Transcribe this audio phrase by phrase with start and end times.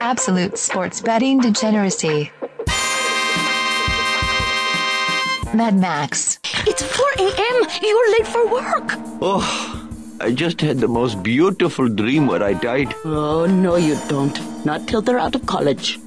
[0.00, 2.30] Absolute sports betting degeneracy.
[5.54, 6.38] Mad Max.
[6.66, 7.68] It's 4 a.m.
[7.82, 8.92] You're late for work.
[9.20, 9.88] Oh,
[10.20, 12.94] I just had the most beautiful dream where I died.
[13.04, 14.38] Oh, no, you don't.
[14.64, 15.98] Not till they're out of college.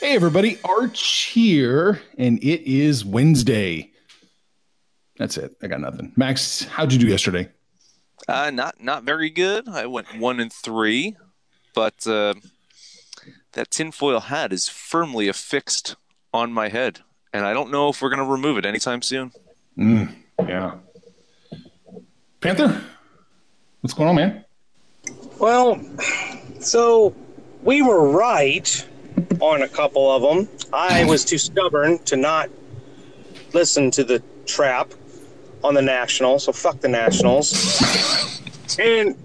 [0.00, 0.58] Hey, everybody.
[0.64, 3.90] Arch here, and it is Wednesday.
[5.16, 5.56] That's it.
[5.62, 6.12] I got nothing.
[6.16, 7.48] Max, how'd you do yesterday?
[8.28, 9.68] Uh, not not very good.
[9.68, 11.16] I went one and three,
[11.74, 12.34] but uh,
[13.52, 15.96] that tinfoil hat is firmly affixed
[16.32, 17.00] on my head,
[17.32, 19.32] and I don't know if we're going to remove it anytime soon.
[19.76, 20.76] Mm, yeah.
[22.40, 22.80] Panther,
[23.80, 24.44] what's going on, man?
[25.38, 25.80] Well,
[26.60, 27.14] so
[27.62, 28.86] we were right
[29.40, 30.48] on a couple of them.
[30.72, 32.50] I was too stubborn to not
[33.52, 34.92] listen to the trap
[35.62, 37.80] on the Nationals, so fuck the Nationals.
[38.78, 39.16] and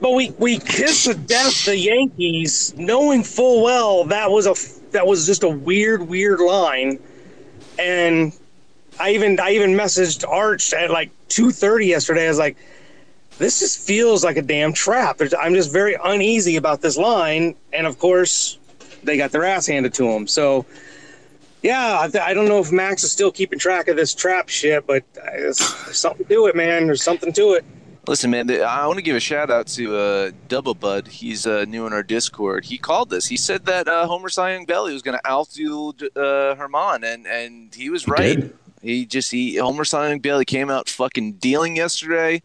[0.00, 4.54] but we we kissed to death the Yankees, knowing full well that was a
[4.92, 6.98] that was just a weird weird line,
[7.78, 8.32] and
[9.00, 12.26] I even I even messaged Arch at like two thirty yesterday.
[12.26, 12.56] I was like,
[13.38, 15.20] this just feels like a damn trap.
[15.38, 18.58] I'm just very uneasy about this line, and of course,
[19.02, 20.26] they got their ass handed to them.
[20.26, 20.64] So
[21.62, 24.86] yeah, I, I, don't know if Max is still keeping track of this trap shit,
[24.86, 26.86] but there's, there's something to it, man.
[26.86, 27.64] There's something to it.
[28.08, 31.08] Listen, man, I want to give a shout out to uh, Double Bud.
[31.08, 32.64] He's uh, new in our Discord.
[32.64, 33.26] He called this.
[33.26, 37.74] He said that uh, Homer Young Bailey was going to outdo uh, Germán, and and
[37.74, 38.50] he was right.
[38.80, 42.42] He, he just he Homer Young Bailey came out fucking dealing yesterday.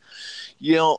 [0.59, 0.97] You know,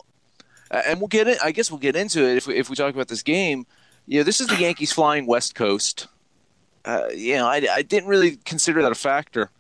[0.71, 1.37] and we'll get it.
[1.45, 3.67] I guess we'll get into it if we, if we talk about this game.
[4.07, 6.09] You know, this is the Yankees flying West Coast
[6.85, 9.51] uh, you know, I, I didn't really consider that a factor.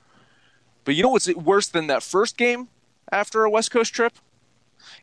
[0.84, 2.68] But you know what's worse than that first game
[3.10, 4.12] after a West Coast trip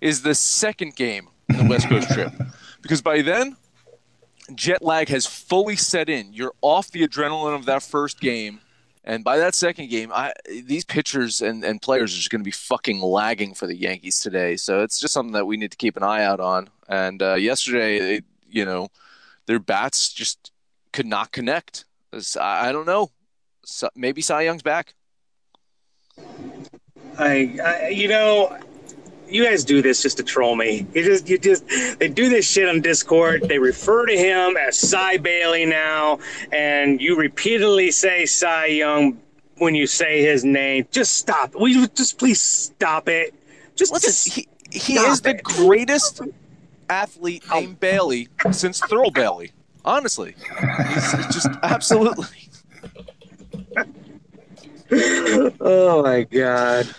[0.02, 2.34] is the second game in the West Coast trip,
[2.82, 3.56] because by then
[4.56, 6.34] jet lag has fully set in.
[6.34, 8.60] You're off the adrenaline of that first game.
[9.04, 10.34] And by that second game, I,
[10.66, 14.20] these pitchers and, and players are just going to be fucking lagging for the Yankees
[14.20, 14.58] today.
[14.58, 16.70] So it's just something that we need to keep an eye out on.
[16.88, 18.90] And uh, yesterday, it, you know,
[19.48, 20.52] their bats just
[20.94, 21.86] could not connect.
[22.40, 23.10] I don't know.
[23.66, 24.94] So maybe Cy Young's back.
[27.18, 28.56] I, I, you know,
[29.32, 30.86] you guys do this just to troll me.
[30.94, 31.68] You just, you just,
[32.00, 33.44] they do this shit on Discord.
[33.44, 36.20] They refer to him as Cy Bailey now,
[36.52, 39.20] and you repeatedly say Cy Young
[39.58, 40.88] when you say his name.
[40.92, 41.54] Just stop.
[41.60, 43.34] We just please stop it.
[43.76, 45.24] Just, Listen, just he, he is it.
[45.24, 46.22] the greatest
[46.90, 47.60] athlete oh.
[47.60, 49.52] named Bailey since Thurl Bailey.
[49.84, 52.28] Honestly, he's, just absolutely.
[55.60, 56.94] oh my god.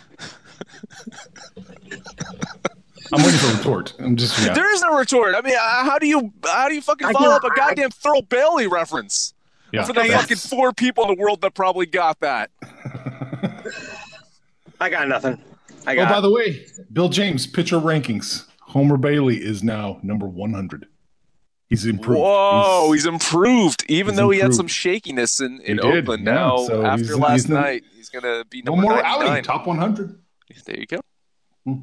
[3.12, 3.94] I'm waiting for a retort.
[3.98, 4.54] I'm just yeah.
[4.54, 5.34] there is no retort.
[5.34, 8.26] I mean, uh, how do you how do you fucking follow up a goddamn Thurl
[8.26, 9.34] Bailey reference
[9.72, 12.50] yeah, for the fucking four people in the world that probably got that?
[14.80, 15.42] I got nothing.
[15.86, 16.10] I got.
[16.10, 18.46] Oh, by the way, Bill James pitcher rankings.
[18.60, 20.86] Homer Bailey is now number 100.
[21.68, 22.20] He's improved.
[22.20, 23.84] Whoa, he's, he's improved.
[23.88, 24.34] Even he's though improved.
[24.34, 26.26] he had some shakiness in, in Oakland.
[26.26, 29.02] Yeah, now, so after he's, last he's night, he's going to be number one No
[29.02, 30.18] more outing, top 100.
[30.66, 31.00] There you go.
[31.64, 31.80] Hmm.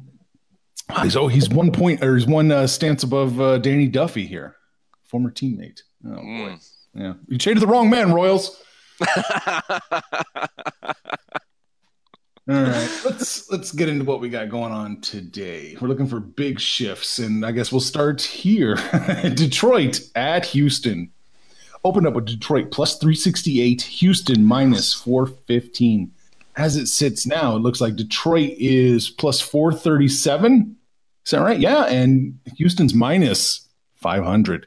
[1.02, 4.56] He's oh, he's one point or he's one uh, stance above uh, Danny Duffy here,
[5.04, 5.82] former teammate.
[6.06, 6.70] Oh boy, mm.
[6.94, 8.62] yeah, you traded the wrong man, Royals.
[12.48, 15.76] All right, let's let's get into what we got going on today.
[15.80, 18.76] We're looking for big shifts, and I guess we'll start here.
[19.34, 21.12] Detroit at Houston.
[21.84, 26.12] Opened up with Detroit plus 368, Houston minus 415.
[26.56, 30.76] As it sits now, it looks like Detroit is plus 437.
[31.30, 31.60] Is that right?
[31.60, 34.66] Yeah, and Houston's minus 500.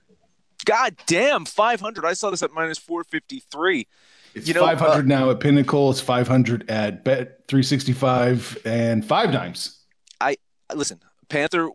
[0.63, 2.06] God damn, 500.
[2.06, 3.85] I saw this at minus 453.
[4.34, 5.91] It's you know, 500 uh, now at Pinnacle.
[5.91, 9.81] It's 500 at Bet 365 and five dimes.
[10.22, 10.38] I
[10.73, 11.02] listen.
[11.28, 11.68] Panther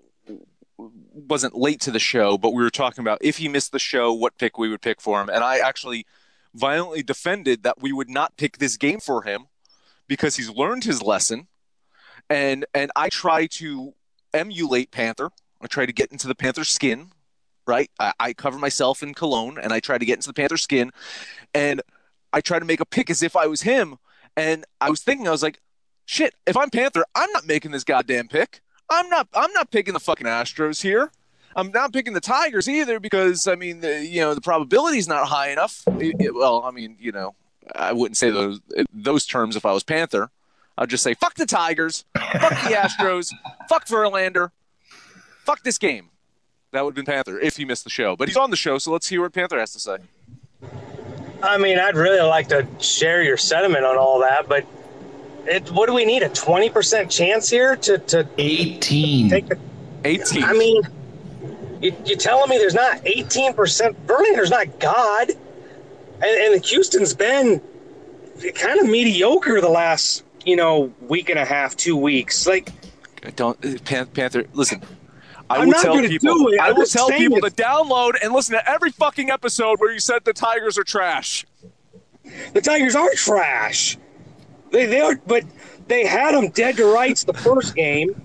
[0.78, 4.14] wasn't late to the show, but we were talking about if he missed the show,
[4.14, 6.06] what pick we would pick for him, and I actually
[6.54, 9.48] violently defended that we would not pick this game for him
[10.06, 11.48] because he's learned his lesson,
[12.30, 13.92] and and I try to
[14.34, 15.30] emulate Panther.
[15.60, 17.10] I try to get into the Panther skin,
[17.66, 17.90] right?
[17.98, 20.90] I, I cover myself in cologne, and I try to get into the Panther skin,
[21.54, 21.82] and
[22.32, 23.96] I try to make a pick as if I was him.
[24.36, 25.60] And I was thinking, I was like,
[26.04, 28.60] shit, if I'm Panther, I'm not making this goddamn pick.
[28.90, 31.10] I'm not I'm not picking the fucking Astros here.
[31.56, 35.08] I'm not picking the Tigers either because I mean, the, you know, the probability is
[35.08, 35.82] not high enough.
[35.98, 37.34] It, it, well, I mean, you know,
[37.74, 38.60] I wouldn't say those
[38.92, 40.30] those terms if I was Panther.
[40.78, 43.32] I'd just say fuck the Tigers, fuck the Astros,
[43.68, 44.52] fuck Verlander,
[45.44, 46.10] fuck this game.
[46.72, 48.14] That would have been Panther if he missed the show.
[48.16, 49.96] But he's on the show, so let's hear what Panther has to say.
[51.42, 54.66] I mean, I'd really like to share your sentiment on all that, but
[55.46, 56.22] it, what do we need?
[56.22, 59.30] A 20% chance here to, to 18.
[59.30, 59.58] take the
[60.04, 60.44] 18.
[60.44, 60.82] I mean,
[61.80, 63.94] you, you're telling me there's not 18%?
[64.06, 65.30] Verlander's not God.
[65.30, 67.62] And, and the Houston's been
[68.54, 72.46] kind of mediocre the last, you know, week and a half, two weeks.
[72.46, 72.70] Like,
[73.36, 74.46] don't uh, Pan- Panther.
[74.54, 74.82] Listen,
[75.50, 76.48] I I'm will tell people.
[76.60, 80.00] I I'm will tell people to download and listen to every fucking episode where you
[80.00, 81.46] said the Tigers are trash.
[82.52, 83.98] the Tigers are trash.
[84.70, 85.44] They, they are, but
[85.86, 88.20] they had them dead to rights the first game.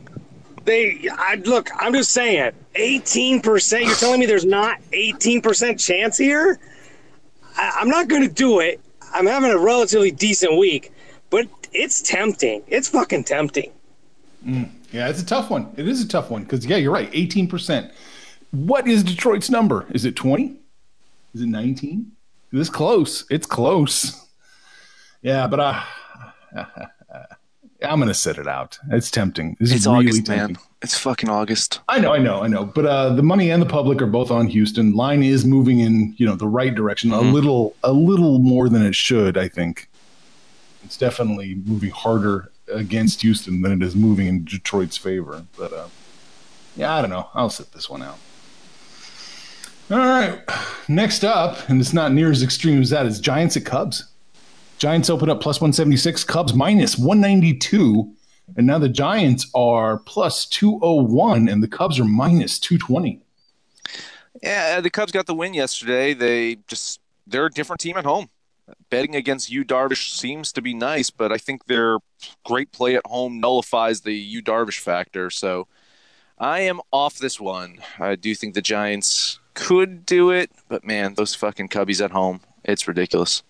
[0.66, 1.70] They, I look.
[1.76, 3.86] I'm just saying, 18 percent.
[3.86, 6.60] You're telling me there's not 18 percent chance here?
[7.58, 8.80] I, I'm not going to do it.
[9.14, 10.92] I'm having a relatively decent week,
[11.74, 12.64] it's tempting.
[12.68, 13.72] It's fucking tempting.
[14.46, 15.74] Yeah, it's a tough one.
[15.78, 17.12] It is a tough one because, yeah, you're right.
[17.12, 17.92] 18%.
[18.52, 19.86] What is Detroit's number?
[19.92, 20.56] Is it 20?
[21.34, 22.12] Is it 19?
[22.52, 23.26] This is close.
[23.32, 24.28] It's close.
[25.22, 25.82] Yeah, but uh,
[27.84, 28.78] I'm going to sit it out.
[28.92, 29.58] It's tempting.
[29.60, 30.56] This It's is really August, tempting.
[30.56, 30.64] man.
[30.82, 31.80] It's fucking August.
[31.88, 32.66] I know, I know, I know.
[32.66, 34.94] But uh, the money and the public are both on Houston.
[34.94, 37.12] Line is moving in, you know, the right direction.
[37.14, 39.38] A little, a little more than it should.
[39.38, 39.90] I think
[40.84, 45.46] it's definitely moving harder against Houston than it is moving in Detroit's favor.
[45.58, 45.88] But uh,
[46.76, 47.30] yeah, I don't know.
[47.34, 48.18] I'll sit this one out.
[49.92, 50.42] All right.
[50.88, 54.06] Next up, and it's not near as extreme as that, is Giants at Cubs.
[54.78, 58.12] Giants open up plus 176, Cubs minus 192.
[58.58, 63.22] And now the Giants are plus 201 and the Cubs are minus 220.
[64.42, 66.14] Yeah, the Cubs got the win yesterday.
[66.14, 68.30] They just they're a different team at home.
[68.90, 71.98] Betting against Yu Darvish seems to be nice, but I think their
[72.46, 75.30] great play at home nullifies the Yu Darvish factor.
[75.30, 75.68] So
[76.38, 77.80] I am off this one.
[78.00, 82.42] I do think the Giants could do it, but man, those fucking Cubbies at home,
[82.64, 83.44] it's ridiculous.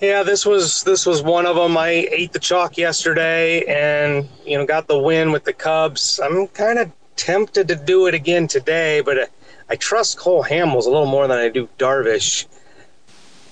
[0.00, 1.76] Yeah, this was this was one of them.
[1.76, 6.20] I ate the chalk yesterday, and you know got the win with the Cubs.
[6.22, 9.26] I'm kind of tempted to do it again today, but uh,
[9.70, 12.46] I trust Cole Hamels a little more than I do Darvish.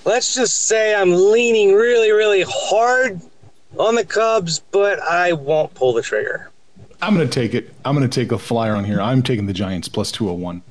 [0.05, 3.19] Let's just say I'm leaning really, really hard
[3.79, 6.51] on the Cubs, but I won't pull the trigger.
[7.01, 7.73] I'm going to take it.
[7.83, 9.01] I'm going to take a flyer on here.
[9.01, 10.61] I'm taking the Giants plus 201.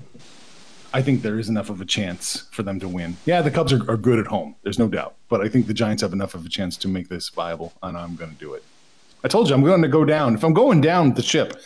[0.93, 3.17] I think there is enough of a chance for them to win.
[3.27, 4.55] Yeah, the Cubs are, are good at home.
[4.63, 5.17] There's no doubt.
[5.29, 7.99] But I think the Giants have enough of a chance to make this viable, and
[7.99, 8.63] I'm going to do it.
[9.25, 10.37] I told you I'm going to go down.
[10.37, 11.61] If I'm going down the ship,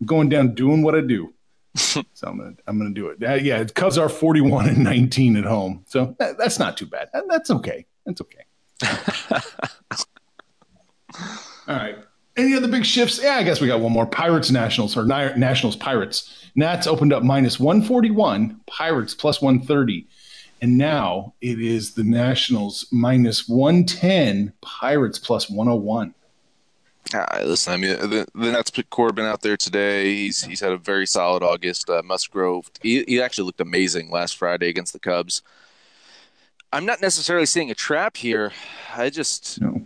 [0.00, 1.34] I'm going down doing what I do.
[1.76, 3.22] so I'm gonna I'm gonna do it.
[3.22, 7.08] Uh, yeah, Cubs are 41 and 19 at home, so that, that's not too bad.
[7.12, 7.86] That- that's okay.
[8.06, 8.44] That's okay.
[11.68, 11.96] All right.
[12.36, 13.20] Any other big shifts?
[13.22, 14.06] Yeah, I guess we got one more.
[14.06, 16.48] Pirates Nationals or Ni- Nationals Pirates.
[16.54, 20.06] Nats opened up minus 141, Pirates plus 130.
[20.62, 26.14] And now it is the Nationals minus 110, Pirates plus 101.
[27.12, 30.14] Ah, listen, I mean, the, the Nats put Corbin out there today.
[30.14, 31.90] He's he's had a very solid August.
[31.90, 35.42] Uh, Musgrove, he, he actually looked amazing last Friday against the Cubs.
[36.72, 38.52] I'm not necessarily seeing a trap here.
[38.94, 39.82] I just, No.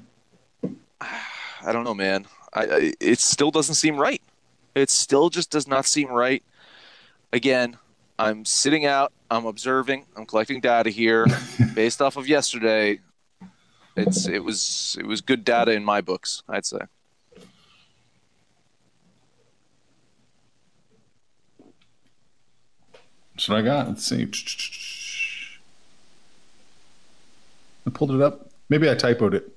[1.01, 2.27] I don't know, man.
[2.53, 4.21] I, I it still doesn't seem right.
[4.75, 6.43] It still just does not seem right.
[7.33, 7.79] Again,
[8.19, 9.13] I'm sitting out.
[9.31, 10.07] I'm observing.
[10.17, 11.27] I'm collecting data here
[11.75, 13.01] based off of yesterday.
[13.97, 16.43] It's it was it was good data in my books.
[16.49, 16.79] I'd say.
[23.35, 23.89] That's what I got.
[23.89, 24.31] Let's see.
[27.87, 28.51] I pulled it up.
[28.69, 29.51] Maybe I typoed it.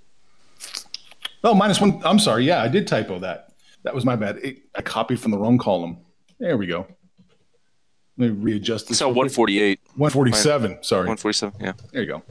[1.44, 2.02] Oh, minus one.
[2.04, 2.46] I'm sorry.
[2.46, 3.54] Yeah, I did typo that.
[3.84, 4.38] That was my bad.
[4.38, 5.98] It, I copied from the wrong column.
[6.40, 6.88] There we go.
[8.18, 8.98] Let me readjust this.
[8.98, 9.80] So 148.
[9.96, 10.84] 147.
[10.84, 11.02] Sorry.
[11.02, 11.54] 147.
[11.62, 11.74] Yeah.
[11.92, 12.24] There you go.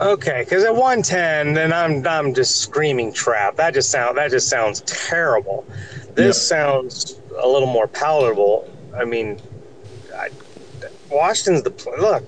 [0.00, 3.56] Okay, because at 110, then I'm I'm just screaming trap.
[3.56, 5.66] That just sound that just sounds terrible.
[6.14, 8.70] This sounds a little more palatable.
[8.96, 9.51] I mean, I,
[11.12, 12.24] Washington's the pl- look.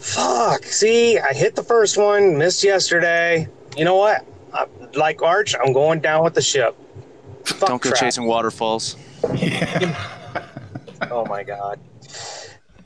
[0.00, 0.64] Fuck.
[0.64, 3.48] See, I hit the first one, missed yesterday.
[3.76, 4.24] You know what?
[4.52, 6.76] I, like Arch, I'm going down with the ship.
[7.44, 8.00] Fuck Don't go trap.
[8.00, 8.96] chasing waterfalls.
[11.10, 11.80] Oh my god.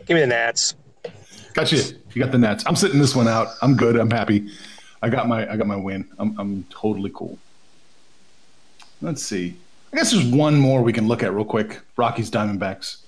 [0.07, 0.75] Give me the Nats.
[1.55, 1.83] Got you.
[2.15, 2.65] You got the Nats.
[2.67, 3.49] I'm sitting this one out.
[3.63, 3.97] I'm good.
[3.97, 4.49] I'm happy.
[5.03, 6.09] I got my I got my win.
[6.19, 7.39] I'm I'm totally cool.
[9.03, 9.57] Let's see.
[9.93, 11.81] I guess there's one more we can look at real quick.
[11.97, 12.99] Rockies Diamondbacks.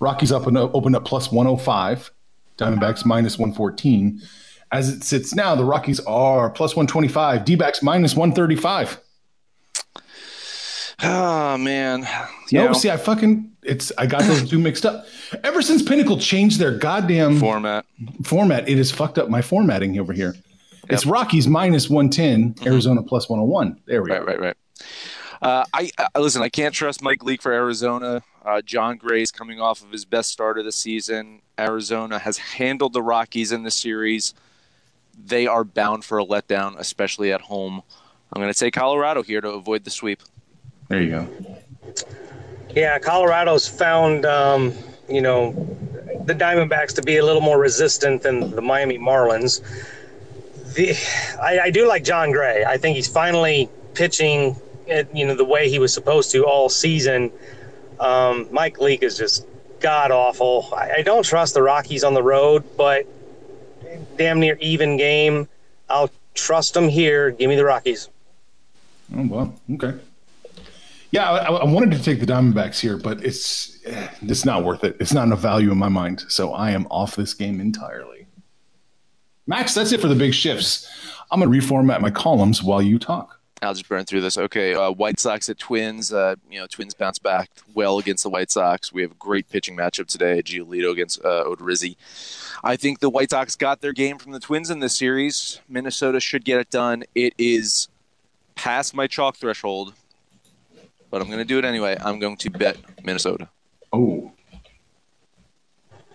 [0.00, 2.10] Rockies up and opened up plus 105.
[2.58, 4.20] Diamondbacks minus 114.
[4.70, 7.44] As it sits now, the Rockies are plus 125.
[7.44, 9.00] D-backs minus 135.
[11.02, 12.06] Oh ah, man.
[12.50, 15.06] You No, know, see, I fucking it's I got those two mixed up.
[15.42, 17.84] Ever since Pinnacle changed their goddamn format.
[18.22, 20.36] format, it has fucked up my formatting over here.
[20.88, 22.68] It's Rockies minus 110, mm-hmm.
[22.68, 23.80] Arizona plus 101.
[23.86, 24.26] There we Right, go.
[24.26, 24.56] Right, right, right.
[25.42, 26.42] Uh, I, I listen.
[26.42, 28.22] I can't trust Mike Leake for Arizona.
[28.44, 31.40] Uh, Jon Gray's coming off of his best start of the season.
[31.58, 34.34] Arizona has handled the Rockies in the series.
[35.26, 37.82] They are bound for a letdown, especially at home.
[38.32, 40.22] I'm going to take Colorado here to avoid the sweep.
[40.88, 41.28] There you go.
[42.74, 44.72] Yeah, Colorado's found, um,
[45.08, 45.52] you know,
[46.24, 49.62] the Diamondbacks to be a little more resistant than the Miami Marlins.
[50.74, 50.96] The,
[51.40, 52.64] I, I do like Jon Gray.
[52.64, 54.56] I think he's finally pitching,
[54.88, 57.32] at, you know, the way he was supposed to all season.
[58.00, 59.46] Um, Mike Leake is just
[59.80, 60.68] god awful.
[60.74, 63.06] I, I don't trust the Rockies on the road, but
[64.16, 65.48] damn near even game.
[65.88, 67.30] I'll trust them here.
[67.30, 68.08] Give me the Rockies.
[69.14, 69.98] Oh well, okay.
[71.10, 74.82] Yeah, I, I wanted to take the Diamondbacks here, but it's eh, it's not worth
[74.82, 74.96] it.
[74.98, 78.26] It's not enough value in my mind, so I am off this game entirely.
[79.46, 80.88] Max, that's it for the big shifts.
[81.30, 83.38] I'm gonna reformat my columns while you talk.
[83.64, 84.38] I'll just burn through this.
[84.38, 86.12] Okay, uh, White Sox at Twins.
[86.12, 88.92] Uh, you know, Twins bounce back well against the White Sox.
[88.92, 90.42] We have a great pitching matchup today.
[90.42, 91.96] Giolito against uh, Odorizzi.
[92.62, 95.60] I think the White Sox got their game from the Twins in this series.
[95.68, 97.04] Minnesota should get it done.
[97.14, 97.88] It is
[98.54, 99.94] past my chalk threshold,
[101.10, 101.96] but I'm going to do it anyway.
[102.00, 103.48] I'm going to bet Minnesota.
[103.92, 104.32] Oh,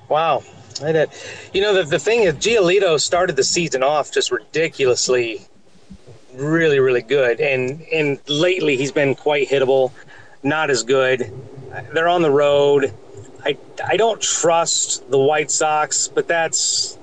[0.09, 0.43] Wow.
[0.83, 1.09] I did.
[1.53, 5.41] You know, the, the thing is, Giolito started the season off just ridiculously,
[6.33, 7.39] really, really good.
[7.39, 9.91] And, and lately he's been quite hittable,
[10.43, 11.31] not as good.
[11.93, 12.93] They're on the road.
[13.45, 13.57] I,
[13.87, 16.97] I don't trust the White Sox, but that's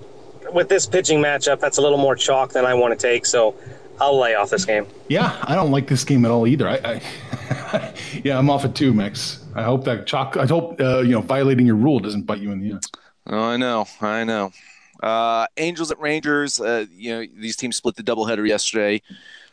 [0.53, 3.27] with this pitching matchup, that's a little more chalk than I want to take.
[3.27, 3.55] So
[4.01, 4.87] I'll lay off this game.
[5.09, 6.69] yeah, I don't like this game at all either.
[6.69, 7.93] I, I
[8.25, 9.45] yeah, I'm off it too, Max.
[9.55, 10.37] I hope that chalk.
[10.37, 12.91] I hope uh, you know violating your rule doesn't bite you in the ass.
[13.27, 14.53] Oh, I know, I know.
[15.03, 16.61] Uh, Angels at Rangers.
[16.61, 19.03] Uh, you know, these teams split the doubleheader yesterday.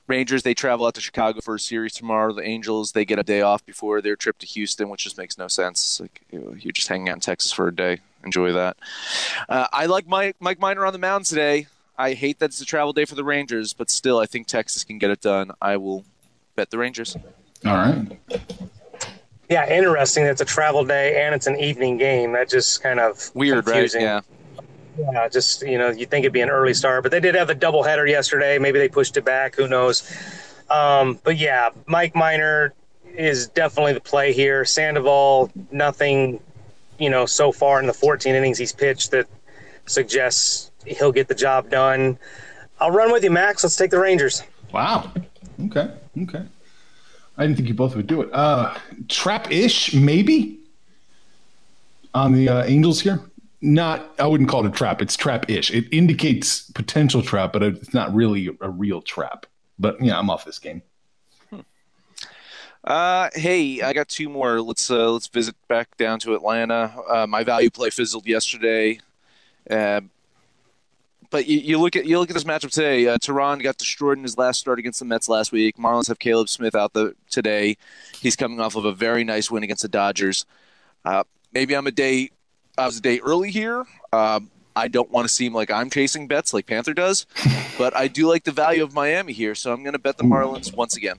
[0.08, 2.34] Rangers they travel out to Chicago for a series tomorrow.
[2.34, 5.38] The Angels they get a day off before their trip to Houston, which just makes
[5.38, 6.02] no sense.
[6.02, 8.00] Like you know, you're just hanging out in Texas for a day.
[8.26, 8.76] Enjoy that.
[9.48, 11.68] Uh, I like Mike Mike Minor on the mound today.
[11.98, 14.84] I hate that it's a travel day for the Rangers, but still, I think Texas
[14.84, 15.52] can get it done.
[15.62, 16.04] I will
[16.56, 17.16] bet the Rangers.
[17.66, 18.20] All right.
[19.50, 20.26] Yeah, interesting.
[20.26, 22.32] It's a travel day and it's an evening game.
[22.34, 24.02] That just kind of Weird, confusing.
[24.04, 24.08] right?
[24.08, 24.22] Yeah.
[24.98, 27.48] Yeah, just you know, you think it'd be an early start, but they did have
[27.48, 28.60] the doubleheader yesterday.
[28.60, 29.56] Maybe they pushed it back.
[29.56, 30.10] Who knows?
[30.70, 32.74] Um, but yeah, Mike Minor
[33.16, 34.66] is definitely the play here.
[34.66, 36.40] Sandoval, nothing,
[36.98, 39.28] you know, so far in the 14 innings he's pitched that
[39.86, 42.18] suggests he'll get the job done.
[42.80, 43.64] I'll run with you, Max.
[43.64, 44.44] Let's take the Rangers.
[44.72, 45.12] Wow.
[45.66, 45.92] Okay.
[46.24, 46.44] Okay.
[47.38, 48.30] I didn't think you both would do it.
[48.34, 48.78] Uh,
[49.10, 50.60] trap ish, maybe
[52.14, 53.22] on the uh, Angels here.
[53.66, 55.02] Not, I wouldn't call it a trap.
[55.02, 55.72] It's trap ish.
[55.72, 59.46] It indicates potential trap, but it's not really a real trap.
[59.80, 60.82] But yeah, I'm off this game.
[62.84, 64.60] Uh, hey, I got two more.
[64.60, 66.94] Let's uh, let's visit back down to Atlanta.
[67.10, 69.00] Uh, my value play fizzled yesterday,
[69.70, 70.02] uh,
[71.30, 73.08] but you, you look at you look at this matchup today.
[73.08, 75.78] Uh, Teheran got destroyed in his last start against the Mets last week.
[75.78, 77.78] Marlins have Caleb Smith out the today.
[78.20, 80.46] He's coming off of a very nice win against the Dodgers.
[81.06, 82.32] Uh, maybe I'm a day
[82.78, 83.86] I was a day early here.
[84.12, 87.28] Um, I don't want to seem like I'm chasing bets like Panther does,
[87.78, 90.24] but I do like the value of Miami here, so I'm going to bet the
[90.24, 91.18] Marlins once again.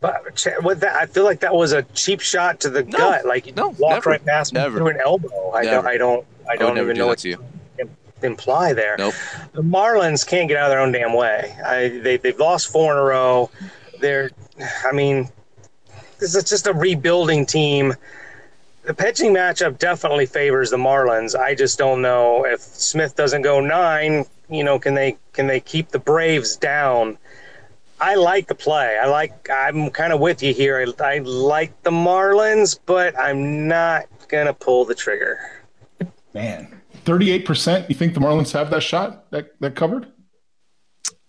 [0.00, 0.22] But
[0.62, 3.26] with that, I feel like that was a cheap shot to the No, gut.
[3.26, 4.78] Like you no, walked never, right past me never.
[4.78, 5.50] through an elbow.
[5.50, 5.86] I don't.
[5.86, 6.26] I don't.
[6.48, 7.44] I I don't never even do know what to you.
[8.22, 8.96] imply there.
[8.98, 9.14] Nope.
[9.52, 11.54] The Marlins can't get out of their own damn way.
[11.64, 13.50] I, they they've lost four in a row.
[14.00, 14.30] They're.
[14.86, 15.28] I mean,
[16.18, 17.92] this is just a rebuilding team.
[18.90, 21.38] The pitching matchup definitely favors the Marlins.
[21.38, 24.24] I just don't know if Smith doesn't go nine.
[24.48, 27.16] You know, can they can they keep the Braves down?
[28.00, 28.98] I like the play.
[29.00, 29.48] I like.
[29.48, 30.76] I'm kind of with you here.
[30.76, 35.38] I, I like the Marlins, but I'm not gonna pull the trigger.
[36.34, 37.88] Man, 38%.
[37.88, 40.08] You think the Marlins have that shot, that, that covered?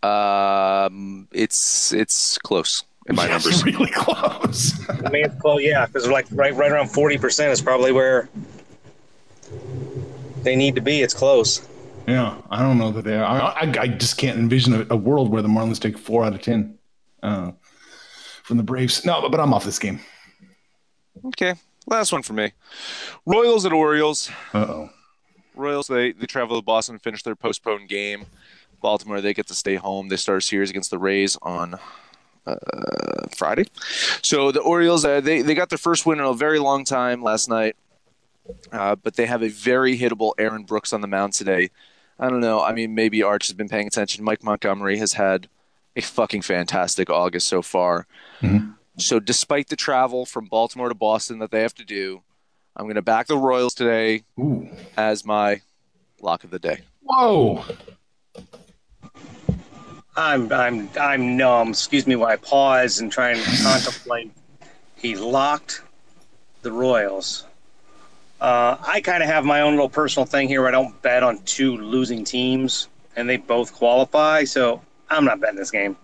[0.01, 3.65] Um, it's it's close in my That's numbers.
[3.79, 4.89] really close.
[4.89, 8.29] I mean, it's well, yeah, because like right right around forty percent is probably where
[10.43, 11.01] they need to be.
[11.01, 11.67] It's close.
[12.07, 13.23] yeah, I don't know that they are.
[13.23, 16.33] I, I, I just can't envision a, a world where the Marlins take four out
[16.33, 16.77] of 10
[17.21, 17.51] uh,
[18.43, 19.05] from the Braves.
[19.05, 19.99] No, but, but I'm off this game.
[21.27, 21.53] Okay,
[21.85, 22.53] last one for me.
[23.25, 24.31] Royals at Orioles.
[24.53, 24.89] Uh oh.
[25.53, 28.25] Royals they they travel to Boston, finish their postponed game.
[28.81, 30.07] Baltimore they get to stay home.
[30.07, 31.75] They start a series against the Rays on
[32.45, 33.65] uh, Friday.
[34.21, 37.21] So the Orioles, uh, they they got their first win in a very long time
[37.21, 37.75] last night,
[38.71, 41.69] uh, but they have a very hittable Aaron Brooks on the mound today.
[42.19, 42.61] I don't know.
[42.61, 44.23] I mean, maybe Arch has been paying attention.
[44.23, 45.47] Mike Montgomery has had
[45.95, 48.05] a fucking fantastic August so far.
[48.97, 52.21] So despite the travel from Baltimore to Boston that they have to do,
[52.75, 54.69] I'm going to back the Royals today Ooh.
[54.95, 55.61] as my
[56.21, 56.81] lock of the day.
[57.01, 57.63] Whoa.
[60.15, 61.69] I'm I'm I'm numb.
[61.69, 64.31] Excuse me while I pause and try and contemplate.
[64.95, 65.81] He locked
[66.61, 67.45] the Royals.
[68.39, 70.61] Uh, I kind of have my own little personal thing here.
[70.61, 74.43] Where I don't bet on two losing teams, and they both qualify.
[74.43, 75.95] So I'm not betting this game.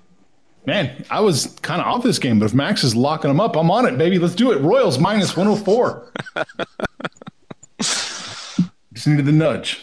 [0.66, 3.56] Man, I was kind of off this game, but if Max is locking them up,
[3.56, 4.20] I'm on it, baby.
[4.20, 4.60] Let's do it.
[4.60, 6.12] Royals minus 104.
[7.80, 9.82] Just needed the nudge.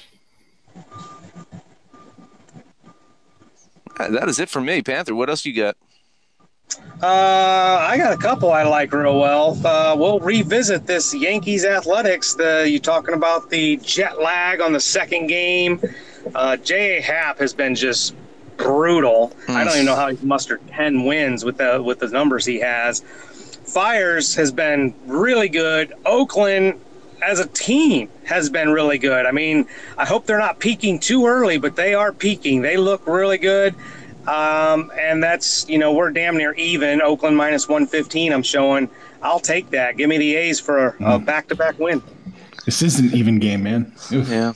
[3.98, 5.14] Uh, That is it for me, Panther.
[5.14, 5.76] What else you got?
[7.02, 9.58] Uh, I got a couple I like real well.
[9.64, 12.34] Uh, we'll revisit this Yankees athletics.
[12.34, 15.80] The you talking about the jet lag on the second game?
[16.34, 17.02] Uh, J.A.
[17.02, 18.14] Happ has been just
[18.56, 19.32] brutal.
[19.48, 22.58] I don't even know how he's mustered ten wins with the with the numbers he
[22.60, 23.00] has.
[23.00, 25.92] Fiers has been really good.
[26.06, 26.80] Oakland
[27.24, 29.26] as a team has been really good.
[29.26, 29.66] I mean,
[29.96, 32.62] I hope they're not peaking too early, but they are peaking.
[32.62, 33.74] They look really good.
[34.26, 37.02] Um, and that's, you know, we're damn near even.
[37.02, 38.88] Oakland minus 115, I'm showing.
[39.22, 39.96] I'll take that.
[39.96, 42.02] Give me the A's for a back to back win.
[42.64, 43.92] This is an even game, man.
[44.12, 44.28] Oof.
[44.28, 44.52] Yeah.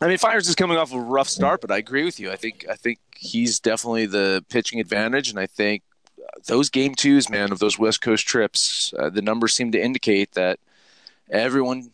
[0.00, 2.30] I mean, Fiers is coming off a rough start, but I agree with you.
[2.30, 5.82] I think I think he's definitely the pitching advantage, and I think
[6.18, 9.80] uh, those game twos, man, of those West Coast trips, uh, the numbers seem to
[9.80, 10.58] indicate that
[11.32, 11.90] everyone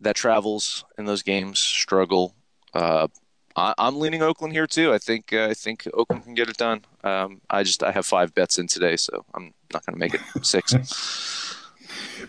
[0.00, 2.34] that travels in those games struggle.
[2.72, 3.08] Uh,
[3.56, 4.92] I, I'm leaning Oakland here too.
[4.92, 6.84] I think uh, I think Oakland can get it done.
[7.02, 10.14] Um, I just I have five bets in today, so I'm not going to make
[10.14, 10.74] it six.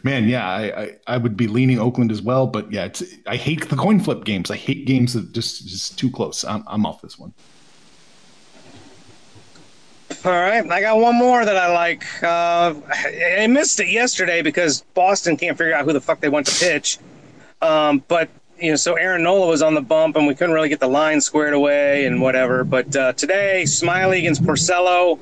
[0.03, 3.37] Man, yeah, I, I, I would be leaning Oakland as well, but yeah, it's, I
[3.37, 4.51] hate the coin flip games.
[4.51, 6.43] I hate games that just just too close.
[6.45, 7.33] I'm, I'm off this one.
[10.25, 12.03] All right, I got one more that I like.
[12.23, 12.73] Uh,
[13.39, 16.65] I missed it yesterday because Boston can't figure out who the fuck they want to
[16.65, 16.97] pitch.
[17.61, 20.69] Um, but you know, so Aaron Nola was on the bump, and we couldn't really
[20.69, 22.63] get the line squared away and whatever.
[22.63, 25.19] But uh, today, Smyly against Porcello,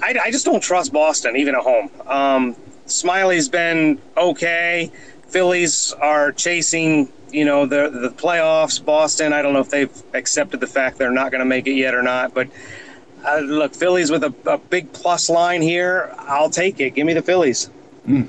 [0.00, 1.90] I, I just don't trust Boston even at home.
[2.06, 2.54] Um,
[2.86, 4.92] Smyly's been okay.
[5.26, 8.84] Phillies are chasing, you know, the the playoffs.
[8.84, 11.74] Boston, I don't know if they've accepted the fact they're not going to make it
[11.74, 12.46] yet or not, but.
[13.24, 16.14] Uh, look, Phillies with a, a big plus line here.
[16.18, 16.90] I'll take it.
[16.94, 17.70] Give me the Phillies.
[18.06, 18.24] Yeah,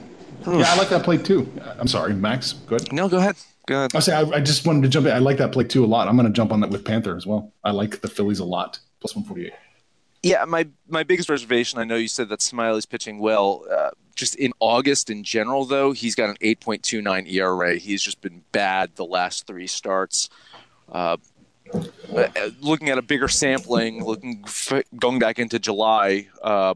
[0.46, 1.52] I like that play too.
[1.80, 2.54] I'm sorry, Max.
[2.54, 2.92] Good.
[2.92, 3.36] no, go ahead.
[3.68, 3.96] Go ahead.
[3.96, 5.14] I say I, I just wanted to jump in.
[5.14, 6.08] I like that play too a lot.
[6.08, 7.54] I'm going to jump on that with Panther as well.
[7.64, 8.80] I like the Phillies a lot.
[9.00, 9.54] Plus 148.
[10.24, 11.80] Yeah, my my biggest reservation.
[11.80, 13.66] I know you said that Smyly's pitching well.
[13.72, 17.76] Uh, just in August in general, though, he's got an 8.29 ERA.
[17.76, 20.30] He's just been bad the last three starts.
[20.92, 21.18] Uh,
[22.62, 24.46] looking at a bigger sampling, looking
[24.98, 26.74] going back into July, uh,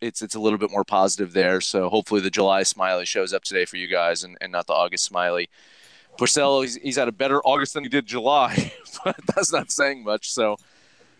[0.00, 1.60] it's it's a little bit more positive there.
[1.60, 4.72] So hopefully the July Smyly shows up today for you guys, and, and not the
[4.72, 5.48] August Smyly.
[6.18, 8.72] Porcello, he's, he's had a better August than he did July,
[9.04, 10.32] but that's not saying much.
[10.32, 10.56] So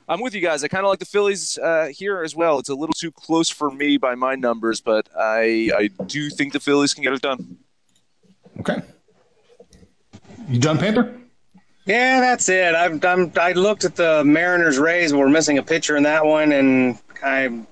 [0.09, 0.65] I'm with you guys.
[0.65, 2.59] I kind of like the Phillies uh, here as well.
[2.59, 6.53] It's a little too close for me by my numbers, but I I do think
[6.53, 7.59] the Phillies can get it done.
[8.61, 8.83] Okay.
[10.49, 11.15] You done, Panther?
[11.89, 12.75] Yeah, that's it.
[12.75, 15.13] I've I'm, I looked at the Mariners Rays.
[15.15, 17.67] We're missing a pitcher in that one, and I'm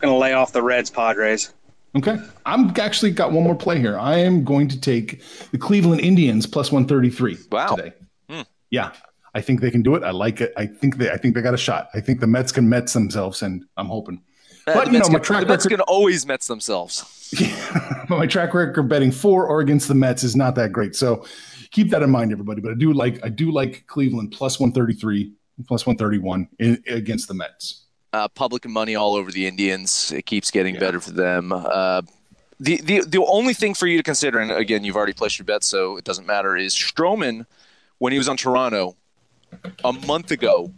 [0.00, 1.52] gonna lay off the Reds Padres.
[1.94, 2.16] Okay.
[2.46, 3.98] I'm actually got one more play here.
[3.98, 7.74] I am going to take the Cleveland Indians plus 133 Wow.
[7.76, 7.92] today.
[8.70, 8.92] Yeah.
[9.34, 10.02] I think they can do it.
[10.02, 10.54] I like it.
[10.56, 11.88] I think they I think they got a shot.
[11.94, 14.22] I think the Mets can Mets themselves and I'm hoping.
[14.66, 16.46] Uh, But the you know, Mets my can- track the Mets record can always Mets
[16.46, 17.28] themselves.
[17.38, 20.94] Yeah, but my track record betting for or against the Mets is not that great.
[20.96, 21.26] So
[21.72, 22.60] keep that in mind, everybody.
[22.60, 25.32] But I do like I do like Cleveland plus 133,
[25.66, 27.86] plus 131 in, against the Mets.
[28.12, 30.12] uh, public money all over the Indians.
[30.12, 31.52] It keeps getting better for them.
[31.52, 32.02] Uh,
[32.60, 35.46] the, the the only thing for you to consider, and again, you've already placed your
[35.46, 37.46] bet, so it doesn't matter, is Stroman,
[37.98, 38.96] when he was on Toronto
[39.84, 40.72] a month ago,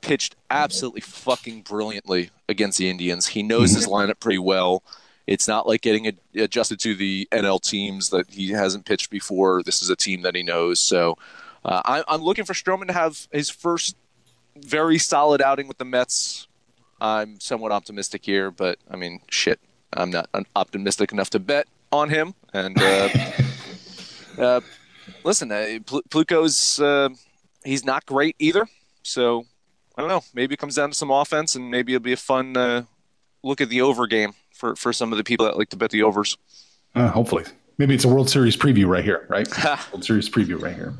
[0.00, 3.26] pitched absolutely fucking brilliantly against the Indians.
[3.28, 4.82] He knows his lineup pretty well.
[5.26, 9.62] It's not like getting ad- adjusted to the NL teams that he hasn't pitched before.
[9.62, 10.80] This is a team that he knows.
[10.80, 11.16] So
[11.64, 13.96] uh, I, I'm looking for Stroman to have his first
[14.56, 16.46] very solid outing with the Mets.
[17.00, 19.60] I'm somewhat optimistic here, but I mean, shit,
[19.92, 22.34] I'm not optimistic enough to bet on him.
[22.52, 23.08] And uh,
[24.38, 24.60] uh,
[25.24, 27.08] listen, uh, Pl- Plutko's uh,
[27.64, 28.66] he's not great either.
[29.02, 29.46] So
[29.96, 30.22] I don't know.
[30.34, 32.82] Maybe it comes down to some offense, and maybe it'll be a fun, uh,
[33.42, 34.34] look at the over game
[34.64, 36.38] for for some of the people that like to bet the overs.
[36.94, 37.44] Uh, hopefully,
[37.76, 39.46] maybe it's a World Series preview right here, right?
[39.92, 40.94] World Series preview right here.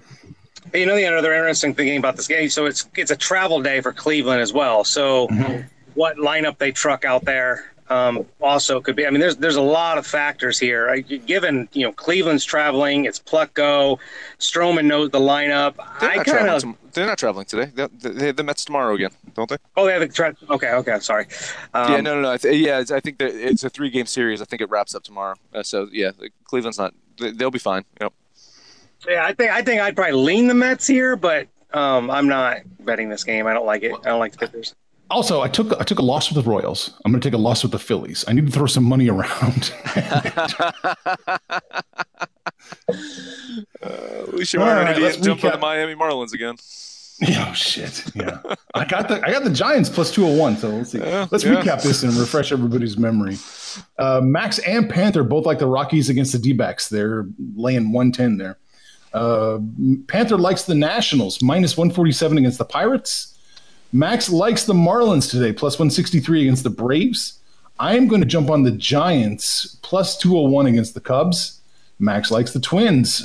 [0.75, 2.51] You know the other interesting thing about this game.
[2.51, 4.85] So it's it's a travel day for Cleveland as well.
[4.85, 5.29] So
[5.95, 9.07] what lineup they truck out there um, also could be.
[9.07, 10.89] I mean, there's there's a lot of factors here.
[10.89, 13.99] I, given you know Cleveland's traveling, it's Plutko,
[14.39, 15.77] Stroman knows the lineup.
[16.01, 17.71] They're I not, kind traveling of tom- they're not traveling today.
[17.75, 19.57] They, they, have the Mets tomorrow again, don't they?
[19.77, 21.27] oh they have the tra- okay okay sorry.
[21.75, 22.33] Um, yeah, no, no, no.
[22.33, 24.41] I th- yeah, it's, I think that it's a three game series.
[24.41, 25.35] I think it wraps up tomorrow.
[25.53, 26.13] Uh, so yeah,
[26.45, 26.95] Cleveland's not.
[27.19, 27.85] they- They'll be fine.
[28.01, 28.13] Yep.
[29.09, 32.61] Yeah, I think I think I'd probably lean the Mets here, but um, I'm not
[32.81, 33.47] betting this game.
[33.47, 33.93] I don't like it.
[33.93, 34.75] I don't like the Pitchers.
[35.15, 36.91] Also, I took I took a loss with the Royals.
[37.05, 38.25] I'm going to take a loss with the Phillies.
[38.27, 39.73] I need to throw some money around.
[44.33, 45.59] we should All right, an let's jump on the.
[45.59, 46.57] Miami Marlins again.
[47.21, 48.05] Yeah, oh shit.
[48.17, 48.41] Yeah.
[48.75, 50.99] I got the I got the Giants plus 201, so let's see.
[50.99, 51.63] Yeah, let's yeah.
[51.63, 53.37] recap this and refresh everybody's memory.
[53.97, 56.89] Uh, Max and Panther both like the Rockies against the D-backs.
[56.89, 58.59] They're laying 110 there.
[59.13, 59.61] Uh,
[60.09, 63.34] Panther likes the Nationals minus 147 against the Pirates.
[63.95, 67.39] Max likes the Marlins today plus 163 against the Braves.
[67.79, 71.61] I am going to jump on the Giants plus 201 against the Cubs.
[72.01, 73.25] Max likes the Twins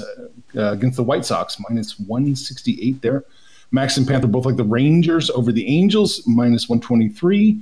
[0.55, 3.23] uh, against the White Sox minus 168 there.
[3.71, 7.59] Max and Panther both like the Rangers over the Angels, minus 123.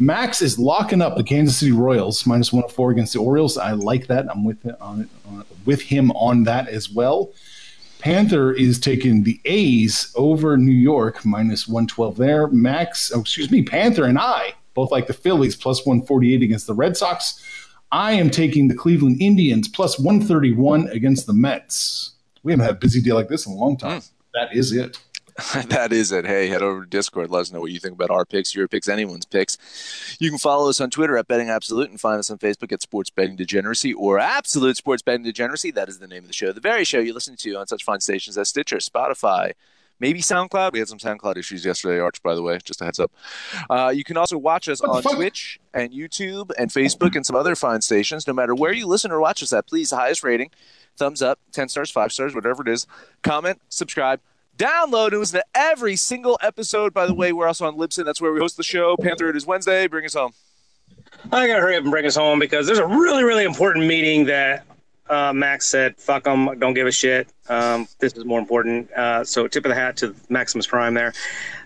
[0.00, 3.58] Max is locking up the Kansas City Royals, minus 104 against the Orioles.
[3.58, 4.26] I like that.
[4.28, 7.30] I'm with, it on, on, with him on that as well.
[8.00, 12.48] Panther is taking the A's over New York, minus 112 there.
[12.48, 16.74] Max, oh, excuse me, Panther and I both like the Phillies, plus 148 against the
[16.74, 17.42] Red Sox.
[17.92, 22.12] I am taking the Cleveland Indians, plus 131 against the Mets.
[22.42, 24.00] We haven't had a busy day like this in a long time.
[24.00, 24.06] Hmm.
[24.34, 24.98] That is it.
[25.68, 26.26] that is it.
[26.26, 27.30] Hey, head over to Discord.
[27.30, 30.16] Let us know what you think about our picks, your picks, anyone's picks.
[30.20, 32.82] You can follow us on Twitter at Betting Absolute and find us on Facebook at
[32.82, 35.70] Sports Betting Degeneracy or Absolute Sports Betting Degeneracy.
[35.70, 36.52] That is the name of the show.
[36.52, 39.52] The very show you listen to on such fine stations as Stitcher, Spotify,
[39.98, 40.72] maybe SoundCloud.
[40.72, 43.12] We had some SoundCloud issues yesterday, Arch, by the way, just a heads up.
[43.68, 45.02] Uh, you can also watch us on?
[45.02, 48.26] Twitch and YouTube and Facebook and some other fine stations.
[48.26, 50.50] No matter where you listen or watch us at, please, highest rating,
[50.96, 52.86] thumbs up, 10 stars, 5 stars, whatever it is.
[53.22, 54.20] Comment, subscribe,
[54.60, 55.12] download.
[55.12, 56.92] It was to every single episode.
[56.92, 58.04] By the way, we're also on Libsyn.
[58.04, 58.96] That's where we host the show.
[58.96, 59.86] Panther, it is Wednesday.
[59.86, 60.32] Bring us home.
[61.32, 64.26] I gotta hurry up and bring us home because there's a really, really important meeting
[64.26, 64.64] that
[65.08, 68.90] uh, Max said, "Fuck them, don't give a shit." Um, this is more important.
[68.92, 71.12] Uh, so, tip of the hat to Maximus Prime there.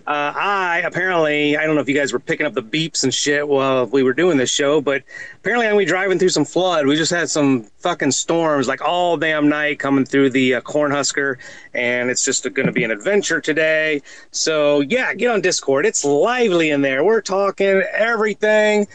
[0.07, 3.15] Uh, I apparently, I don't know if you guys were picking up the beeps and
[3.15, 5.03] shit while we were doing this show, but
[5.37, 6.87] apparently, I'm driving through some flood.
[6.87, 11.39] We just had some fucking storms like all damn night coming through the uh, Cornhusker,
[11.73, 14.03] and it's just going to be an adventure today.
[14.31, 15.87] So, yeah, get on Discord.
[15.87, 17.03] It's lively in there.
[17.03, 18.87] We're talking everything.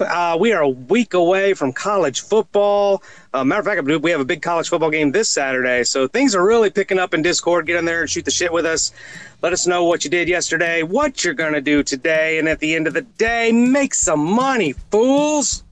[0.00, 3.02] Uh, we are a week away from college football.
[3.32, 5.84] Uh, matter of fact, we have a big college football game this Saturday.
[5.84, 7.66] So things are really picking up in Discord.
[7.66, 8.92] Get in there and shoot the shit with us.
[9.42, 12.38] Let us know what you did yesterday, what you're going to do today.
[12.38, 15.62] And at the end of the day, make some money, fools.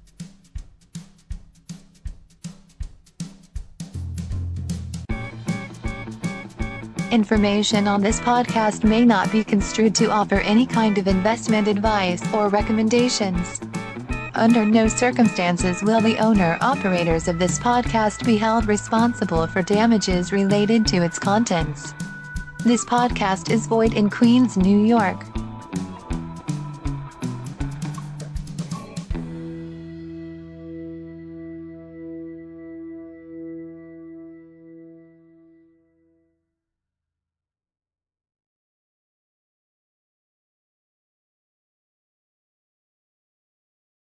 [7.11, 12.21] Information on this podcast may not be construed to offer any kind of investment advice
[12.35, 13.61] or recommendations.
[14.37, 20.33] Under no circumstances will the owner operators of this podcast be held responsible for damages
[20.33, 21.94] related to its contents.
[22.64, 25.25] This podcast is void in Queens, New York.